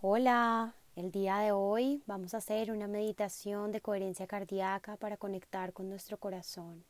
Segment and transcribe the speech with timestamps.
[0.00, 5.72] Hola, el día de hoy vamos a hacer una meditación de coherencia cardíaca para conectar
[5.72, 6.84] con nuestro corazón.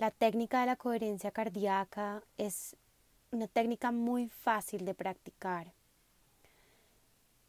[0.00, 2.76] La técnica de la coherencia cardíaca es
[3.30, 5.72] una técnica muy fácil de practicar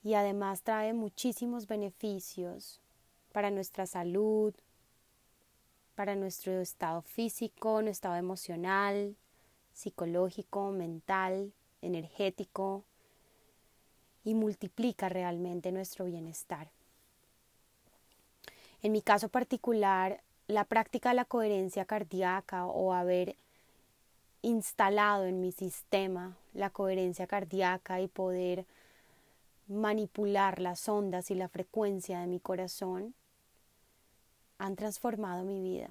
[0.04, 2.80] y además trae muchísimos beneficios
[3.32, 4.54] para nuestra salud,
[5.96, 9.16] para nuestro estado físico, nuestro estado emocional,
[9.74, 11.52] psicológico, mental,
[11.82, 12.86] energético
[14.24, 16.70] y multiplica realmente nuestro bienestar.
[18.82, 23.36] En mi caso particular, la práctica de la coherencia cardíaca o haber
[24.42, 28.66] instalado en mi sistema la coherencia cardíaca y poder
[29.68, 33.14] manipular las ondas y la frecuencia de mi corazón
[34.58, 35.90] han transformado mi vida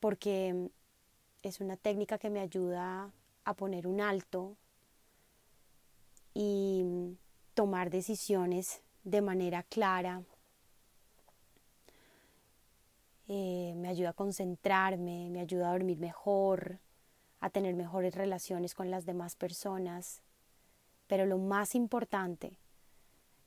[0.00, 0.70] porque
[1.42, 3.10] es una técnica que me ayuda
[3.44, 4.56] a poner un alto
[6.38, 6.84] y
[7.54, 10.22] tomar decisiones de manera clara.
[13.26, 16.78] Eh, me ayuda a concentrarme, me ayuda a dormir mejor,
[17.40, 20.20] a tener mejores relaciones con las demás personas.
[21.06, 22.58] Pero lo más importante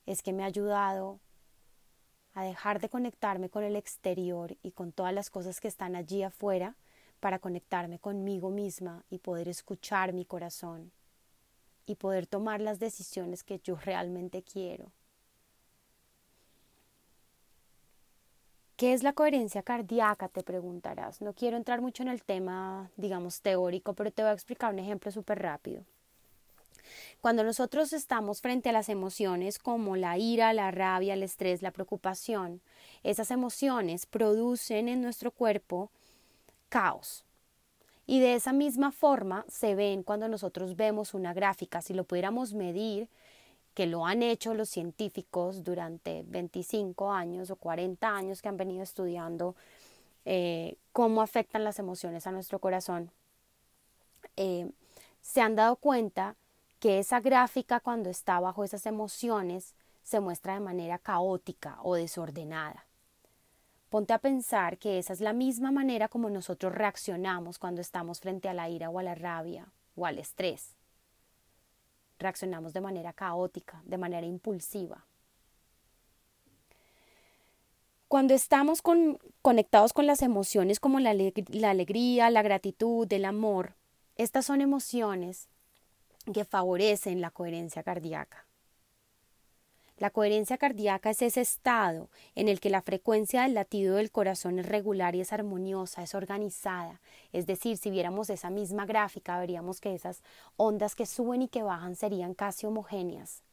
[0.07, 1.19] es que me ha ayudado
[2.33, 6.23] a dejar de conectarme con el exterior y con todas las cosas que están allí
[6.23, 6.75] afuera
[7.19, 10.91] para conectarme conmigo misma y poder escuchar mi corazón
[11.89, 14.91] y poder tomar las decisiones que yo realmente quiero.
[18.77, 20.29] ¿Qué es la coherencia cardíaca?
[20.29, 21.21] Te preguntarás.
[21.21, 24.79] No quiero entrar mucho en el tema, digamos, teórico, pero te voy a explicar un
[24.79, 25.83] ejemplo súper rápido.
[27.19, 31.71] Cuando nosotros estamos frente a las emociones como la ira, la rabia, el estrés, la
[31.71, 32.61] preocupación,
[33.03, 35.91] esas emociones producen en nuestro cuerpo
[36.69, 37.25] caos,
[38.09, 42.55] y de esa misma forma se ven cuando nosotros vemos una gráfica, si lo pudiéramos
[42.55, 43.07] medir,
[43.75, 48.81] que lo han hecho los científicos durante 25 años o 40 años que han venido
[48.81, 49.55] estudiando
[50.25, 53.11] eh, cómo afectan las emociones a nuestro corazón,
[54.37, 54.71] eh,
[55.21, 56.35] se han dado cuenta
[56.79, 62.88] que esa gráfica cuando está bajo esas emociones se muestra de manera caótica o desordenada.
[63.89, 68.47] Ponte a pensar que esa es la misma manera como nosotros reaccionamos cuando estamos frente
[68.47, 70.75] a la ira o a la rabia o al estrés.
[72.19, 75.05] Reaccionamos de manera caótica, de manera impulsiva.
[78.07, 78.81] Cuando estamos
[79.41, 83.75] conectados con las emociones como la alegría, la gratitud, el amor,
[84.15, 85.47] estas son emociones
[86.33, 88.48] que favorecen la coherencia cardíaca.
[89.99, 94.57] La coherencia cardíaca es ese estado en el que la frecuencia del latido del corazón
[94.57, 97.01] es regular y es armoniosa, es organizada.
[97.33, 100.23] Es decir, si viéramos esa misma gráfica, veríamos que esas
[100.55, 103.43] ondas que suben y que bajan serían casi homogéneas.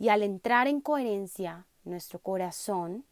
[0.00, 3.04] Y al entrar en coherencia, nuestro corazón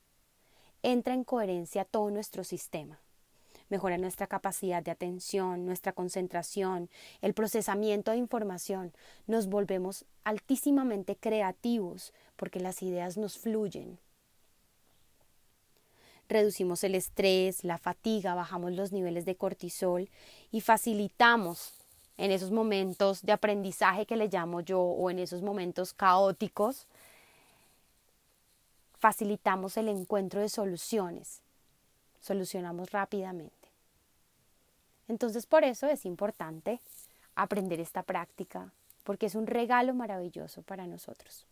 [0.83, 2.99] entra en coherencia todo nuestro sistema
[3.71, 6.91] mejora nuestra capacidad de atención, nuestra concentración,
[7.23, 8.93] el procesamiento de información.
[9.27, 13.99] Nos volvemos altísimamente creativos porque las ideas nos fluyen.
[16.29, 20.09] Reducimos el estrés, la fatiga, bajamos los niveles de cortisol
[20.53, 21.75] y facilitamos
[22.21, 26.87] en esos momentos de aprendizaje que le llamo yo o en esos momentos caóticos,
[28.99, 31.41] facilitamos el encuentro de soluciones,
[32.21, 33.60] solucionamos rápidamente.
[35.11, 36.81] Entonces por eso es importante
[37.35, 38.73] aprender esta práctica,
[39.03, 41.47] porque es un regalo maravilloso para nosotros.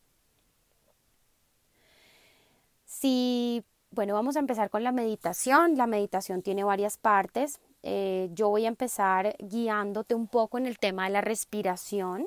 [2.86, 5.76] Si, bueno, vamos a empezar con la meditación.
[5.76, 7.58] La meditación tiene varias partes.
[7.82, 12.26] Eh, yo voy a empezar guiándote un poco en el tema de la respiración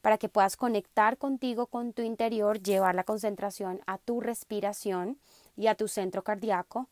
[0.00, 5.16] para que puedas conectar contigo, con tu interior, llevar la concentración a tu respiración
[5.56, 6.88] y a tu centro cardíaco.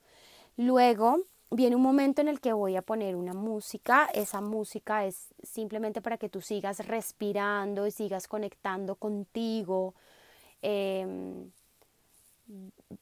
[0.57, 4.09] Luego viene un momento en el que voy a poner una música.
[4.15, 9.95] Esa música es simplemente para que tú sigas respirando y sigas conectando contigo.
[10.63, 11.51] Em,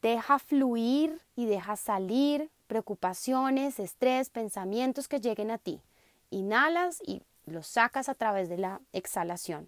[0.01, 5.81] deja fluir y deja salir preocupaciones, estrés, pensamientos que lleguen a ti.
[6.29, 9.67] Inhalas y los sacas a través de la exhalación.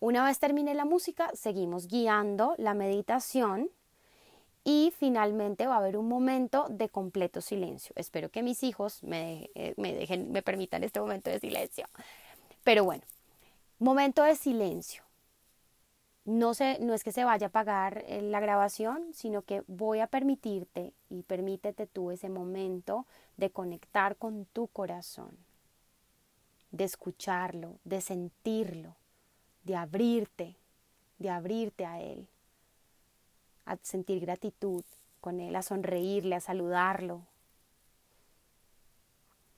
[0.00, 3.70] Una vez termine la música, seguimos guiando la meditación
[4.64, 7.92] y finalmente va a haber un momento de completo silencio.
[7.96, 11.86] Espero que mis hijos me, eh, me, dejen, me permitan este momento de silencio.
[12.64, 13.04] Pero bueno,
[13.78, 15.04] momento de silencio.
[16.24, 20.00] No, sé, no es que se vaya a apagar eh, la grabación, sino que voy
[20.00, 23.06] a permitirte y permítete tú ese momento
[23.36, 25.36] de conectar con tu corazón,
[26.70, 28.96] de escucharlo, de sentirlo,
[29.64, 30.56] de abrirte,
[31.18, 32.26] de abrirte a Él,
[33.66, 34.84] a sentir gratitud
[35.20, 37.22] con Él, a sonreírle, a saludarlo.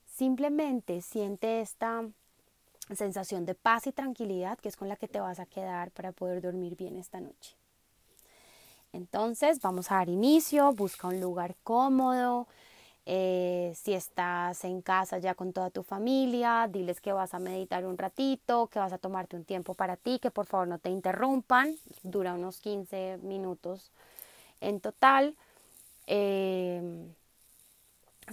[0.07, 2.05] Simplemente siente esta
[2.95, 6.13] sensación de paz y tranquilidad que es con la que te vas a quedar para
[6.13, 7.57] poder dormir bien esta noche.
[8.93, 12.47] Entonces vamos a dar inicio, busca un lugar cómodo,
[13.07, 17.87] eh, si estás en casa ya con toda tu familia, diles que vas a meditar
[17.87, 20.91] un ratito, que vas a tomarte un tiempo para ti, que por favor no te
[20.91, 23.93] interrumpan, dura unos 15 minutos
[24.61, 25.37] en total.
[26.09, 26.83] Eh,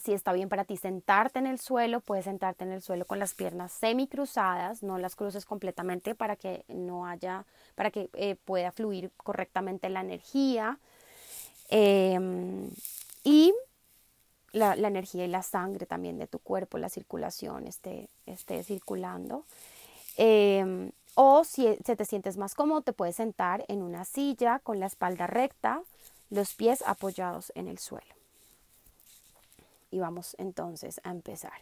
[0.01, 3.19] si está bien para ti sentarte en el suelo, puedes sentarte en el suelo con
[3.19, 8.35] las piernas semi cruzadas, no las cruces completamente para que no haya, para que eh,
[8.43, 10.79] pueda fluir correctamente la energía.
[11.69, 12.69] Em,
[13.23, 13.53] y
[14.53, 19.45] la, energía y la sangre también de tu cuerpo, la circulación esté, esté circulando.
[20.15, 24.79] Em, o si se te sientes más cómodo, te puedes sentar en una silla con
[24.79, 25.81] la espalda recta,
[26.29, 28.15] los pies apoyados en el suelo.
[29.91, 31.53] Y vamos entonces a empezar.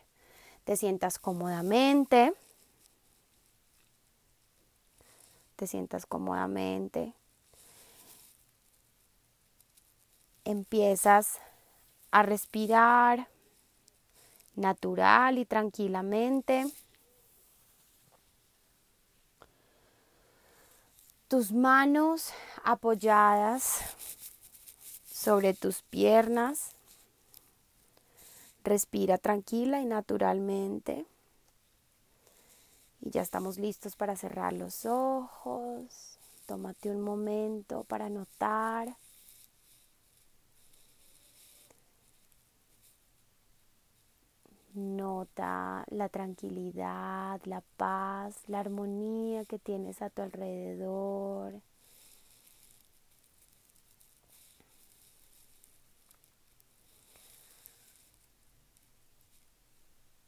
[0.66, 2.34] Te sientas cómodamente.
[5.56, 7.14] Te sientas cómodamente.
[10.44, 11.40] Empiezas
[12.12, 13.28] a respirar
[14.56, 16.68] natural y tranquilamente.
[21.28, 23.82] Tus manos apoyadas
[25.10, 26.76] sobre tus piernas
[28.64, 31.06] Respira tranquila y naturalmente.
[33.02, 36.20] Y ya estamos listos para cerrar los ojos.
[36.46, 38.96] Tómate un momento para notar.
[44.74, 51.62] Nota la tranquilidad, la paz, la armonía que tienes a tu alrededor.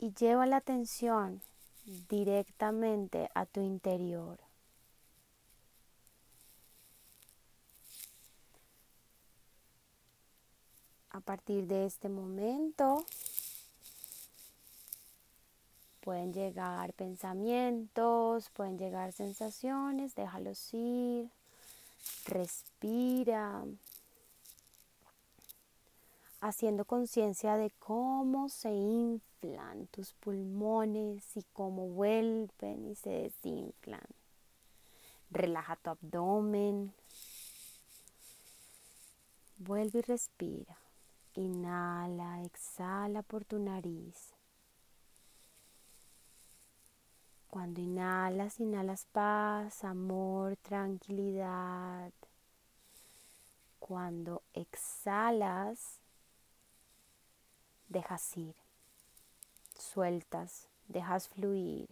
[0.04, 1.42] y lleva la atención
[2.10, 4.38] directamente a tu interior.
[11.12, 13.06] A partir de este momento
[16.04, 21.30] pueden llegar pensamientos, pueden llegar sensaciones, déjalos ir,
[22.26, 23.64] respira
[26.42, 34.04] haciendo conciencia de cómo se inflan tus pulmones y cómo vuelven y se desinflan.
[35.32, 36.94] Relaja tu abdomen.
[39.58, 40.78] Vuelve y respira.
[41.36, 44.34] Inhala, exhala por tu nariz.
[47.54, 52.12] Cuando inhalas, inhalas paz, amor, tranquilidad.
[53.78, 56.00] Cuando exhalas,
[57.90, 58.56] dejas ir,
[59.78, 61.88] sueltas, dejas fluir.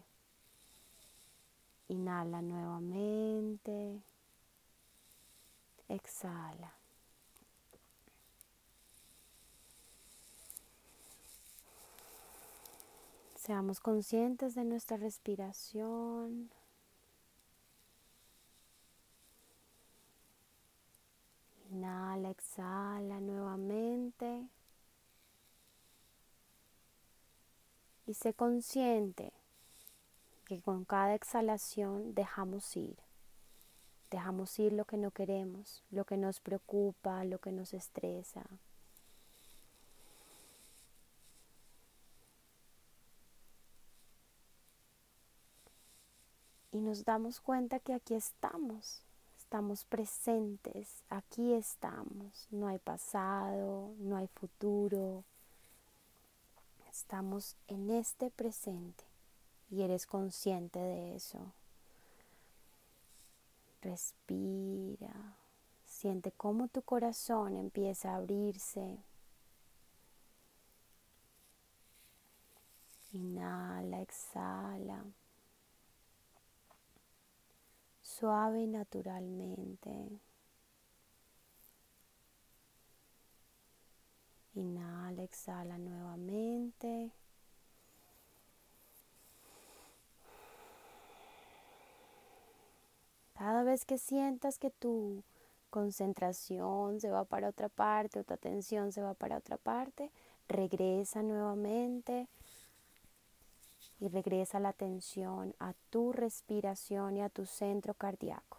[1.90, 4.02] Inhala nuevamente,
[5.88, 6.81] exhala.
[13.44, 16.52] Seamos conscientes de nuestra respiración.
[21.72, 24.48] Inhala, exhala nuevamente.
[28.06, 29.32] y sé consciente
[30.46, 32.98] que con cada exhalación dejamos ir.
[34.12, 38.44] Dejamos ir lo que no queremos, lo que nos preocupa, lo que nos estresa.
[46.72, 49.02] Y nos damos cuenta que aquí estamos,
[49.38, 52.48] estamos presentes, aquí estamos.
[52.50, 55.24] No hay pasado, no hay futuro,
[56.92, 59.06] Estamos en este presente
[59.70, 61.54] y eres consciente de eso.
[63.82, 65.38] Respira.
[65.86, 68.98] Siente cómo tu corazón empieza a abrirse.
[73.14, 75.06] Inhala, exhala.
[78.22, 80.22] Suave y naturalmente.
[84.54, 87.12] Inhala, exhala nuevamente.
[93.34, 95.24] Cada vez que sientas que tu
[95.72, 100.12] concentración se va para otra parte o tu atención se va para otra parte,
[100.48, 102.28] regresa nuevamente
[104.02, 108.58] y regresa la atención a tu respiración y a tu centro cardíaco.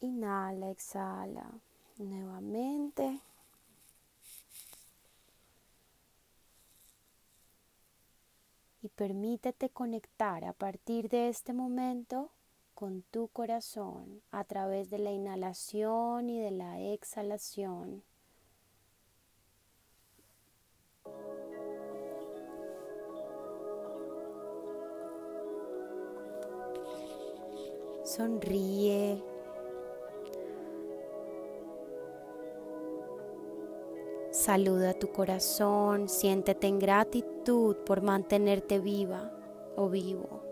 [0.00, 1.50] Inhala, exhala
[1.98, 3.20] nuevamente.
[8.82, 12.30] Y permítete conectar a partir de este momento
[12.74, 18.02] con tu corazón a través de la inhalación y de la exhalación.
[28.12, 29.22] Sonríe.
[34.30, 39.32] Saluda tu corazón, siéntete en gratitud por mantenerte viva
[39.76, 40.51] o vivo.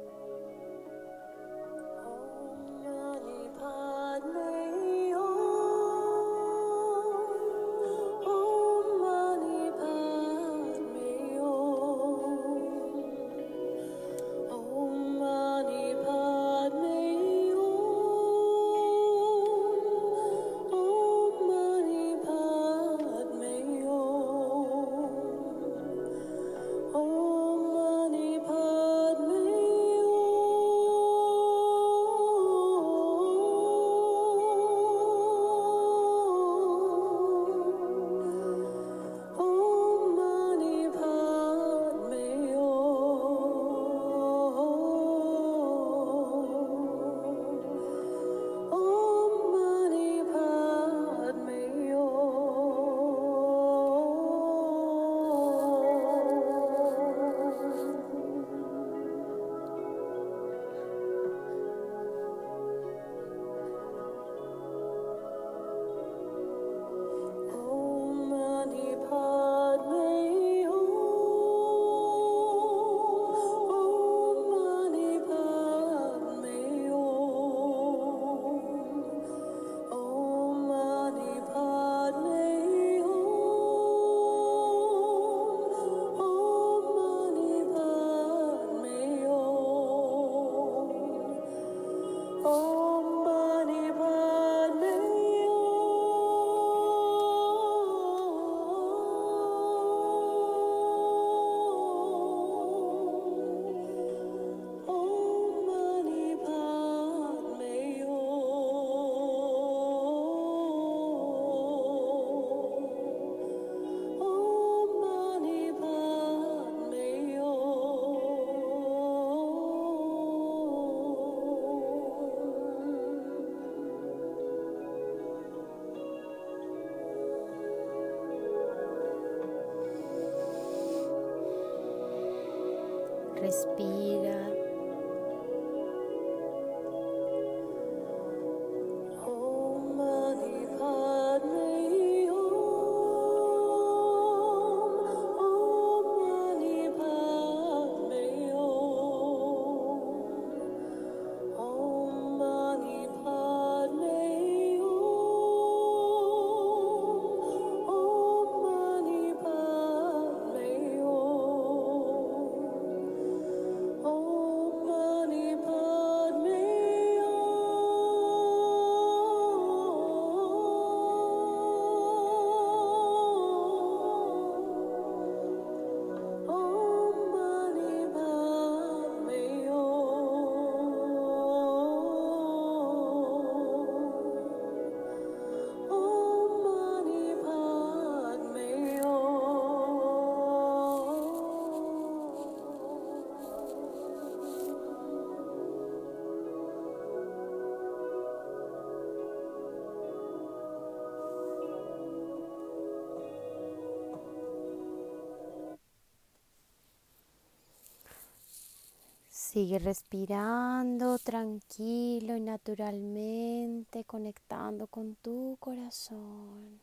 [209.52, 216.80] Sigue respirando tranquilo y naturalmente, conectando con tu corazón.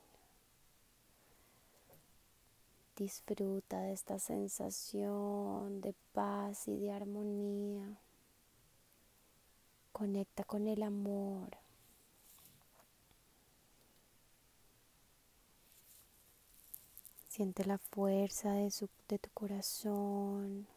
[2.97, 8.01] Disfruta de esta sensación de paz y de armonía.
[9.93, 11.55] Conecta con el amor.
[17.29, 18.73] Siente la fuerza de,
[19.07, 20.67] de tu corazón.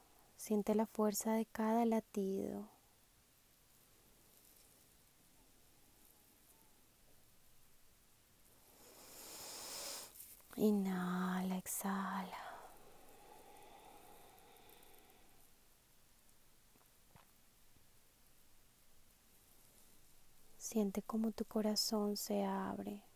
[0.40, 2.66] Siente la fuerza de cada latido.
[10.56, 12.38] Inhala, exhala.
[20.56, 23.09] Siente como tu corazón se abre.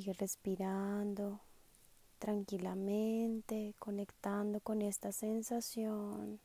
[0.00, 1.40] Sigue respirando
[2.18, 6.40] tranquilamente, conectando con esta sensación.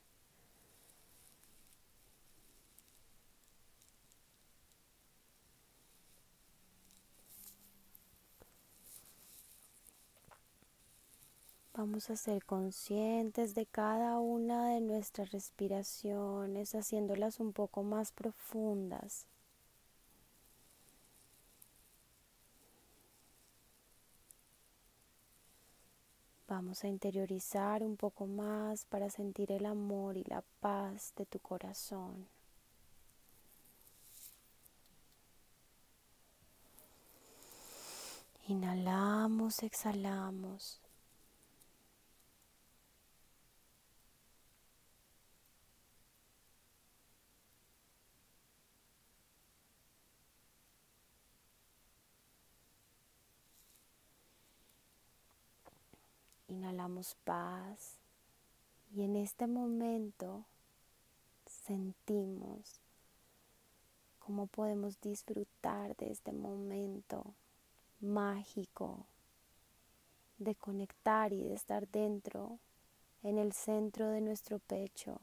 [11.74, 19.28] Vamos a ser conscientes de cada una de nuestras respiraciones, haciéndolas un poco más profundas.
[26.56, 31.38] Vamos a interiorizar un poco más para sentir el amor y la paz de tu
[31.40, 32.30] corazón.
[38.48, 40.80] Inhalamos, exhalamos.
[57.24, 57.98] Paz.
[58.96, 60.46] Y en este momento
[61.46, 62.80] sentimos
[64.20, 67.34] cómo podemos disfrutar de este momento
[68.00, 69.06] mágico
[70.38, 72.60] de conectar y de estar dentro
[73.24, 75.20] en el centro de nuestro pecho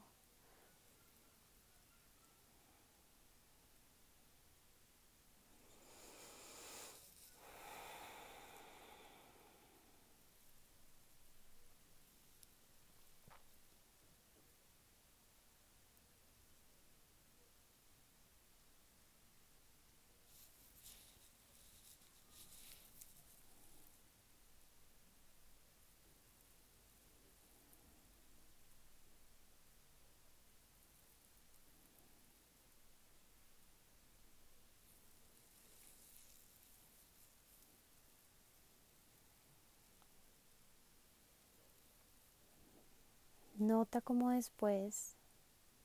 [44.01, 45.15] Cómo después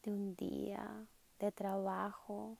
[0.02, 1.06] de un día
[1.40, 2.56] de trabajo,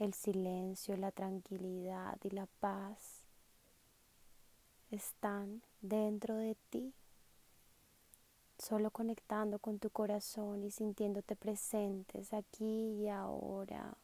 [0.00, 3.22] el silencio, la tranquilidad y la paz
[4.90, 6.92] están dentro de ti,
[8.58, 13.96] solo conectando con tu corazón y sintiéndote presentes aquí y ahora.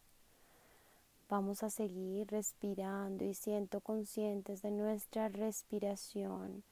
[1.28, 6.62] Vamos a seguir respirando y siendo conscientes de nuestra respiración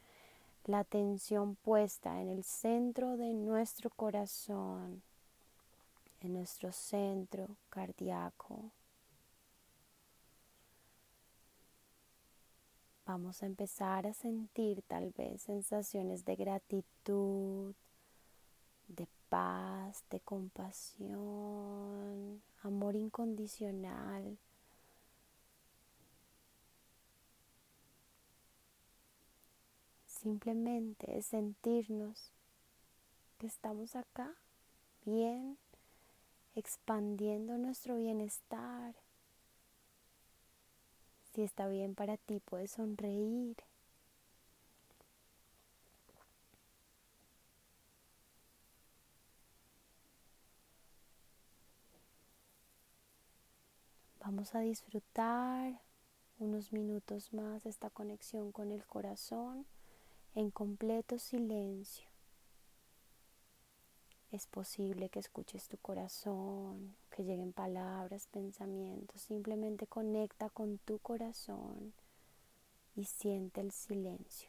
[0.64, 5.02] la atención puesta en el centro de nuestro corazón,
[6.20, 8.70] en nuestro centro cardíaco.
[13.06, 17.74] Vamos a empezar a sentir tal vez sensaciones de gratitud,
[18.86, 21.10] de paz, de compasión,
[22.62, 24.38] amor incondicional
[30.20, 32.30] Simplemente es sentirnos
[33.38, 34.30] que estamos acá,
[35.06, 35.56] bien,
[36.54, 38.94] expandiendo nuestro bienestar.
[41.32, 43.56] Si está bien para ti, puedes sonreír.
[54.22, 55.80] Vamos a disfrutar
[56.38, 59.64] unos minutos más esta conexión con el corazón
[60.34, 62.06] en completo silencio.
[64.30, 69.22] Es posible que escuches tu corazón, que lleguen palabras, pensamientos.
[69.22, 71.92] Simplemente conecta con tu corazón
[72.94, 74.48] y siente el silencio.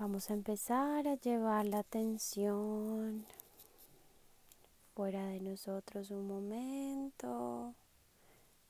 [0.00, 3.26] Vamos a empezar a llevar la atención
[4.94, 7.74] fuera de nosotros un momento,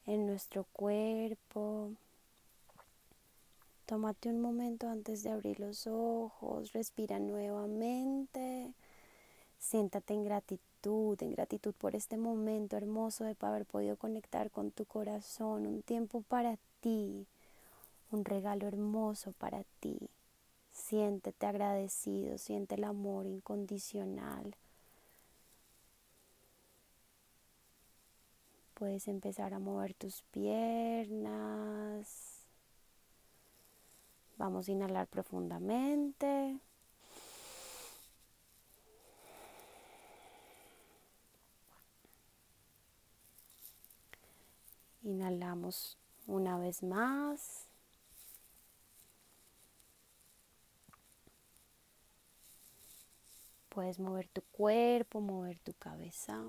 [0.06, 1.90] en nuestro cuerpo.
[3.84, 8.72] Tómate un momento antes de abrir los ojos, respira nuevamente,
[9.58, 14.86] siéntate en gratitud, en gratitud por este momento hermoso de haber podido conectar con tu
[14.86, 17.26] corazón, un tiempo para ti,
[18.10, 20.08] un regalo hermoso para ti.
[20.78, 24.56] Siéntete agradecido, siente el amor incondicional.
[28.74, 32.08] Puedes empezar a mover tus piernas.
[34.38, 36.58] Vamos a inhalar profundamente.
[45.02, 47.67] Inhalamos una vez más.
[53.78, 56.42] Puedes mover tu cuerpo, mover tu cabeza,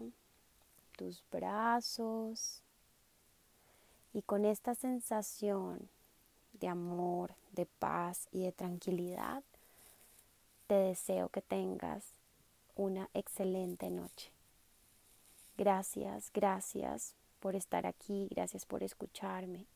[0.98, 2.64] tus brazos.
[4.14, 5.92] Y con esta sensación
[6.54, 9.44] de amor, de paz y de tranquilidad,
[10.66, 12.16] te deseo que tengas
[12.76, 14.32] una excelente noche.
[15.56, 19.68] Gracias, gracias por estar aquí, gracias por escucharme.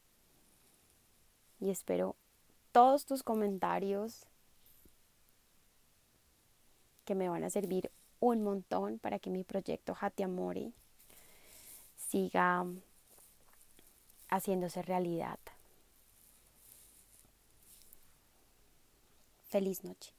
[1.59, 2.15] Y espero
[2.71, 4.25] todos tus comentarios
[7.05, 10.73] que me van a servir un montón para que mi proyecto Hati Amori
[11.97, 12.65] siga
[14.29, 15.39] haciéndose realidad.
[19.49, 20.13] Feliz noche.